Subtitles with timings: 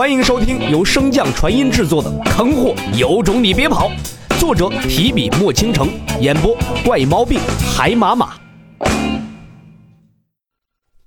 [0.00, 3.90] 欢迎收听由升降传音制作的《坑货有种你别跑》，
[4.40, 5.90] 作者提笔墨倾城，
[6.22, 7.38] 演播怪毛病
[7.76, 8.32] 海马马。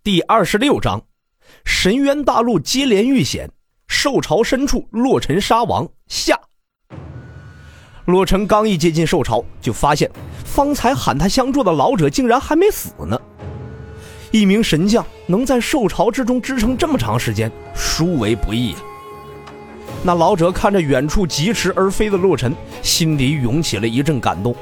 [0.04, 1.02] 第二十六章：
[1.66, 3.50] 神渊大陆接连遇险，
[3.88, 6.40] 兽巢深处洛尘杀王下。
[8.06, 10.08] 洛尘刚一接近兽巢，就发现
[10.46, 13.20] 方才喊他相助的老者竟然还没死呢。
[14.34, 18.76] 一名神将能在兽潮之中支撑这么长时间，殊为不易。
[20.02, 22.52] 那老者看着远处疾驰而飞的洛尘，
[22.82, 24.56] 心底涌起了一阵感动。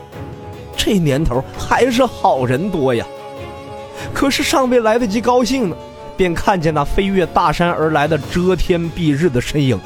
[0.76, 3.06] 这年头还是好人多呀。
[4.14, 5.76] 可是尚未来得及高兴呢，
[6.18, 9.80] 便看见那飞越大山而来的遮天蔽日的身影。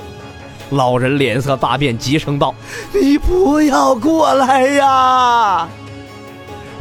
[0.71, 2.55] 老人脸色大变，急声道
[2.91, 5.69] ：“你不要过来呀！”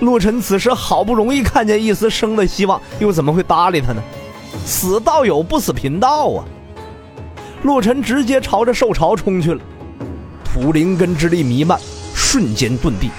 [0.00, 4.02] 洛尘此时好不容易看见一丝生的希望，又怎么会搭理他呢？
[4.64, 6.44] 死道友不死贫道啊！
[7.62, 9.60] 洛尘直接朝着兽巢冲去了，
[10.44, 11.78] 土灵根之力弥漫，
[12.14, 13.10] 瞬间遁地。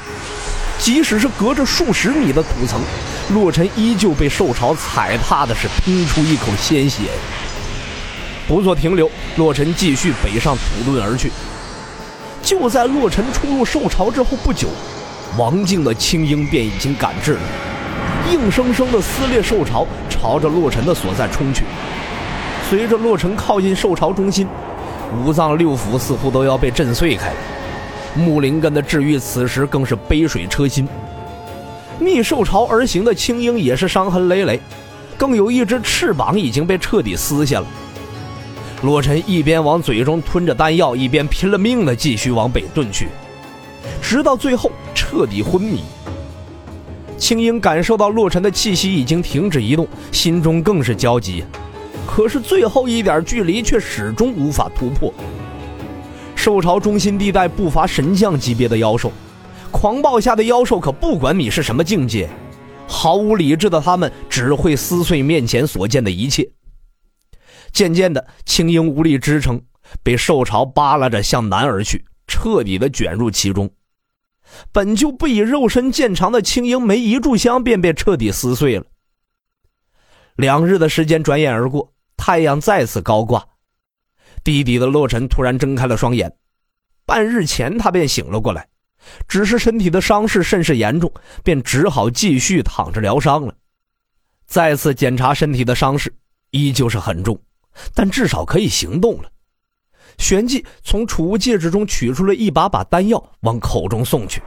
[0.78, 2.80] 即使是隔着数十米的土层，
[3.34, 7.04] 洛尘依旧被兽巢踩踏的是喷出一口鲜血。
[8.48, 11.32] 不做停留，洛尘继续北上土遁而去。
[12.44, 14.68] 就在洛尘出入兽巢之后不久。
[15.38, 17.40] 王静的青鹰便已经赶至了，
[18.32, 21.66] 硬生生的撕裂兽巢，朝着洛尘的所在冲去。
[22.70, 24.48] 随着洛尘靠近兽巢中心，
[25.24, 27.36] 五脏六腑似乎都要被震碎开了。
[28.16, 30.88] 木灵根的治愈此时更是杯水车薪。
[32.00, 34.62] 逆兽巢而行的青鹰也是伤痕累累，
[35.18, 37.68] 更有一只翅膀已经被彻底撕下了。
[38.84, 43.10] 洛尘一边往嘴中吞着丹药，一边拼了命的继续往北遁去。
[44.08, 45.80] 直到最后彻底昏迷，
[47.18, 51.44] 青樱感受到洛尘的气息已经停止移动，心中更是焦急。
[52.06, 55.12] 可是最后一点距离却始终无法突破。
[56.36, 59.12] 兽潮中心地带不乏神将级别的妖兽，
[59.72, 62.30] 狂暴下的妖兽可不管你是什么境界，
[62.88, 66.48] 毫无理智的他们只会撕碎面前所见的一切。
[67.74, 69.60] 渐渐的，青樱无力支撑，
[70.04, 73.68] 被兽潮扒拉着向南而去，彻底的卷入其中。
[74.72, 78.86] 本就不以肉身见长的青樱，没一炷香便被彻底撕碎了。
[80.36, 83.46] 两日的时间转眼而过，太阳再次高挂，
[84.44, 86.32] 低低的洛尘突然睁开了双眼。
[87.06, 88.68] 半日前他便醒了过来，
[89.28, 91.12] 只是身体的伤势甚是严重，
[91.44, 93.56] 便只好继续躺着疗伤了。
[94.46, 96.14] 再次检查身体的伤势，
[96.52, 97.40] 依旧是很重，
[97.94, 99.30] 但至少可以行动了。
[100.18, 104.42] 旋即从储物戒指中取出了一把把丹药，往口中送去。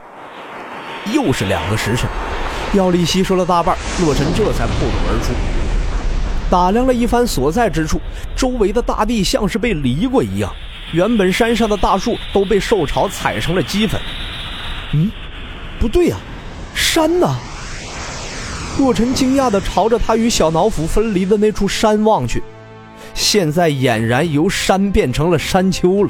[1.13, 2.09] 又是两个时辰，
[2.73, 5.33] 药力吸收了大半，洛尘这才破土而出。
[6.49, 8.01] 打量了一番所在之处，
[8.35, 10.51] 周围的大地像是被犁过一样，
[10.91, 14.01] 原本山上的大树都被兽巢踩成了齑粉。
[14.93, 15.11] 嗯，
[15.79, 16.17] 不对呀，
[16.73, 17.35] 山呢？
[18.77, 22.41] 洛尘惊讶地朝着他与小脑斧分离的那处山望去。
[23.19, 26.09] 现在俨然由山变成了山丘了。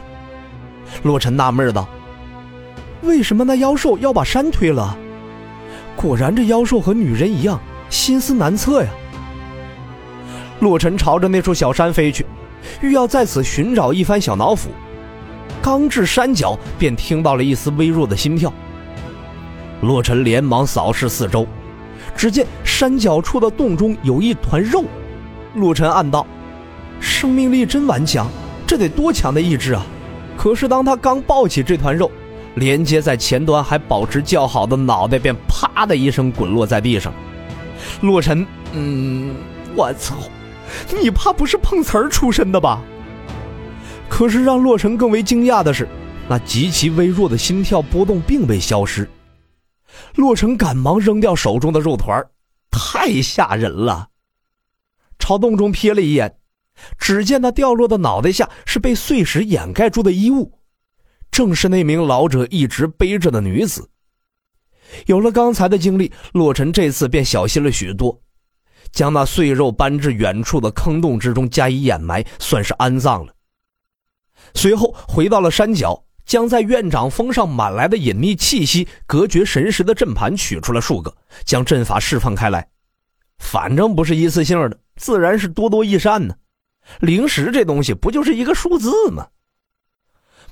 [1.01, 1.89] 洛尘纳闷道
[3.01, 4.95] ：“为什么那妖兽要把山推了？
[5.95, 7.59] 果然，这妖兽和女人一样，
[7.89, 8.89] 心思难测呀。”
[10.61, 12.23] 洛尘朝着那处小山飞去，
[12.79, 14.69] 欲要在此寻找一番小脑斧。
[15.63, 18.53] 刚至山脚，便听到了一丝微弱的心跳。
[19.81, 21.47] 洛尘连忙扫视四周，
[22.15, 24.83] 只见山脚处的洞中有一团肉。
[25.55, 26.23] 洛尘暗道。
[26.99, 28.29] 生命力真顽强，
[28.67, 29.85] 这得多强的意志啊！
[30.37, 32.09] 可是当他刚抱起这团肉，
[32.55, 37.13] 连接在前端还保持较好的脑袋便啪的一声滚落在地上。
[38.01, 39.35] 洛尘，嗯，
[39.75, 40.15] 我操，
[41.01, 42.81] 你怕不是碰瓷儿出身的吧？
[44.07, 45.87] 可是让洛尘更为惊讶的是，
[46.27, 49.09] 那极其微弱的心跳波动并未消失。
[50.15, 52.25] 洛尘赶忙扔掉手中的肉团，
[52.71, 54.07] 太吓人了。
[55.17, 56.38] 朝洞中瞥了一眼。
[56.97, 60.59] 只见那掉落的脑袋下是被碎石掩盖住的衣物，
[61.31, 63.89] 正是那名老者一直背着的女子。
[65.05, 68.19] 有了刚才的经历，洛尘这次便小心了许多，
[68.91, 73.33] 将那碎肉搬至远处的坑洞之中加以掩埋，算是安葬了。
[74.55, 81.15] 随后回到了山脚，将在院长峰上满来的隐秘气息隔绝神识的阵盘取出了数个，
[81.45, 82.67] 将阵法释放开来。
[83.37, 86.35] 反正不是一次性的，自然是多多益善呢。
[87.01, 89.27] 灵石这东西不就是一个数字吗？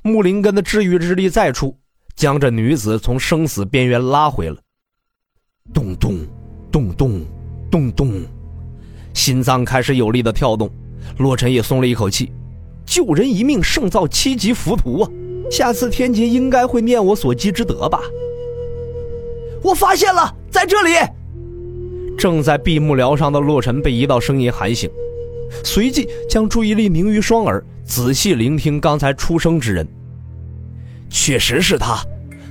[0.04, 1.78] 木灵根的治愈之力再出，
[2.16, 4.58] 将这女子从生死边缘拉回了。
[5.74, 6.26] 咚咚，
[6.72, 7.26] 咚咚，
[7.70, 8.22] 咚咚，
[9.14, 10.70] 心脏开始有力的跳动，
[11.18, 12.32] 洛尘也松了一口气。
[12.86, 15.12] 救人一命胜造七级浮屠啊！
[15.52, 18.00] 下次天劫应该会念我所积之德吧？
[19.62, 20.92] 我发现了，在这里。
[22.18, 24.90] 正在闭目疗伤的洛尘被一道声音喊醒，
[25.64, 29.88] 随即将注意力凝于双耳，仔细聆听刚才出声之人。
[31.10, 31.98] 确实是他，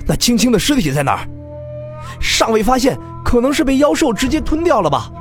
[0.07, 1.27] 那青青的尸体在哪儿？
[2.19, 5.11] 尚未发现，可能是被妖兽直接吞掉了吧？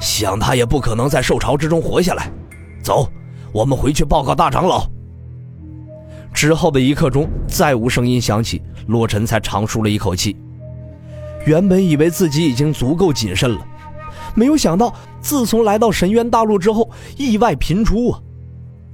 [0.00, 2.30] 想他也不可能在兽潮之中活下来。
[2.82, 3.08] 走，
[3.52, 4.86] 我们回去报告大长老。
[6.32, 10.36] 之后的一刻钟，再无声音响起，洛尘才长舒了一口气。
[11.44, 13.66] 原本以为自己已经足够谨慎了，
[14.34, 18.22] 没有想到自从来到神渊大陆之后，意外频出啊！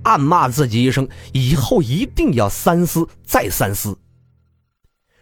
[0.05, 3.97] 暗骂自己一声，以后一定要三思再三思。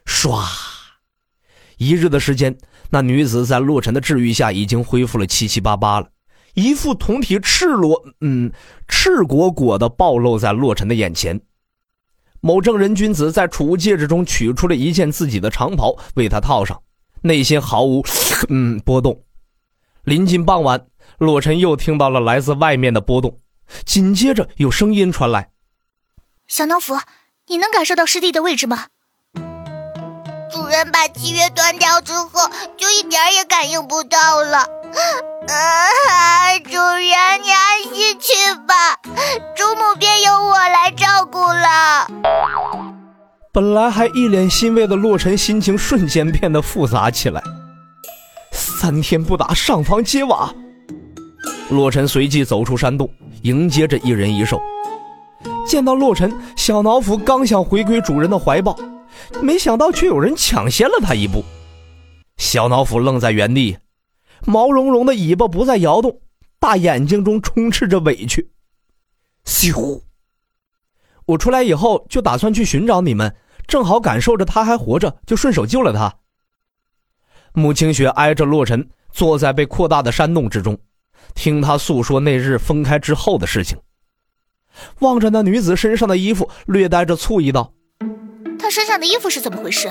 [0.04, 0.44] 唰，
[1.78, 2.56] 一日的时间，
[2.90, 6.08] 那女子在洛尘的治愈下，已经恢复了七七八八了，
[6.54, 8.50] 一副酮体赤裸，嗯，
[8.88, 11.40] 赤果果的暴露在洛尘的眼前。
[12.40, 16.82] 某正人君子在储物戒指中取出了一件自己的长袍，为他套上。
[17.20, 18.02] 内心毫无
[18.48, 19.22] 嗯波动。
[20.02, 20.84] 临近傍晚，
[21.18, 23.38] 洛尘又听到了来自外面的波动，
[23.84, 25.50] 紧接着有声音传来
[26.48, 26.98] ：“小脑斧，
[27.46, 28.86] 你能感受到师弟的位置吗？”
[30.52, 34.58] 主人把契约断掉之后，就一点也感应不到了。
[34.58, 38.34] 啊，主人，你安心去
[38.68, 38.96] 吧，
[39.56, 42.06] 主母便由我来照顾了。
[43.50, 47.42] 本来还一脸欣慰的洛尘，心情瞬间变得复杂起来。
[48.50, 50.52] 三天不打，上房揭瓦。
[51.72, 53.10] 洛尘随即走出山洞，
[53.42, 54.60] 迎接着一人一兽。
[55.66, 58.76] 见到洛尘，小脑斧刚想回归主人的怀抱，
[59.40, 61.42] 没想到却有人抢先了他一步。
[62.36, 63.78] 小脑斧愣在原地，
[64.44, 66.20] 毛茸茸的尾巴不再摇动，
[66.58, 68.50] 大眼睛中充斥着委屈。
[69.44, 70.02] 咻！
[71.24, 73.34] 我出来以后就打算去寻找你们。
[73.68, 76.12] 正好感受着他还活着，就顺手救了他。
[77.54, 80.76] 穆清雪挨着洛尘坐在被扩大的山洞之中，
[81.34, 83.78] 听他诉说那日分开之后的事情。
[85.00, 87.72] 望着那女子身上的衣服，略带着醋意道
[88.58, 89.90] ：“她身上的衣服是怎么回事？”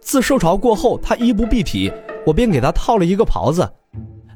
[0.00, 1.92] 自受潮过后，她衣不蔽体，
[2.26, 3.72] 我便给她套了一个袍子。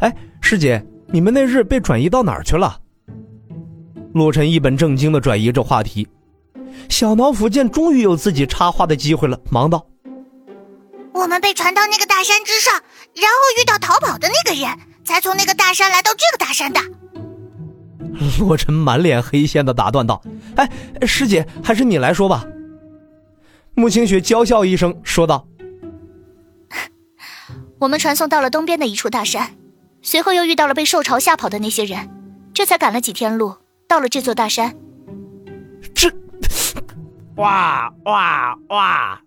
[0.00, 2.80] 哎，师姐，你们那日被转移到哪儿去了？
[4.14, 6.08] 洛尘一本正经的转移着话题。
[6.88, 9.84] 小脑斧见终于有自己插话的机会了，忙道
[11.12, 12.72] ：“我们被传到那个大山之上，
[13.14, 14.70] 然后遇到逃跑的那个人，
[15.08, 16.78] 才从那个大山来到这个大山的。
[18.38, 20.22] ”洛尘满脸黑线的打断道
[20.56, 20.70] ：“哎，
[21.06, 22.44] 师姐，还是你来说吧。”
[23.75, 25.46] 穆清雪娇笑一声说道
[27.81, 29.56] ：“我们传送到了东边的一处大山，
[30.02, 32.11] 随后又遇到了被兽潮吓跑的那些人，
[32.52, 33.54] 这才赶了几天路，
[33.88, 34.75] 到了这座大山。”
[35.94, 36.12] 这。
[37.37, 39.20] 哇哇哇！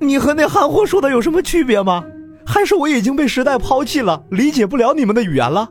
[0.00, 2.02] 你和那憨货说的有什么区别吗？
[2.50, 5.70] 还是我已经被时代抛弃了，理解不了你们的语言了？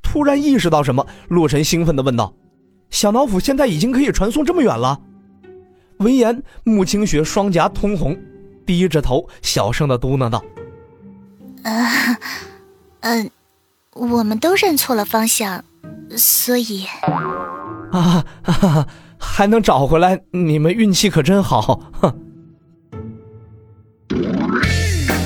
[0.00, 2.34] 突然意识到什么，洛尘兴奋的问道
[2.88, 4.98] ：“小脑斧现在已经可以传送这么远了？”
[6.00, 8.18] 闻言，穆清雪双颊通红，
[8.64, 10.42] 低着头小声的嘟囔道
[11.64, 12.16] ：“嗯，
[13.00, 13.30] 嗯，
[13.92, 15.62] 我们都认错了方向，
[16.16, 16.86] 所以……
[17.92, 18.88] 啊哈哈。”
[19.24, 21.92] 还能找回来，你们运气可真好！
[21.92, 22.31] 哼。